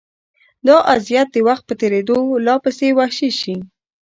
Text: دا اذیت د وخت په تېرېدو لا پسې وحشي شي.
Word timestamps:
دا 0.67 0.75
اذیت 0.95 1.27
د 1.33 1.37
وخت 1.47 1.63
په 1.67 1.73
تېرېدو 1.81 2.17
لا 2.45 2.55
پسې 2.63 2.87
وحشي 2.99 3.31
شي. 3.39 3.55